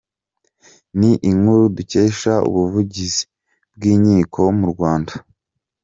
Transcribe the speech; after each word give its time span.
Ni 0.97 1.11
inkuru 1.29 1.63
dukesha 1.75 2.33
ubuvugizi 2.49 3.23
bw’Inkiko 3.75 4.41
mu 4.57 4.65
Rwanda. 4.73 5.13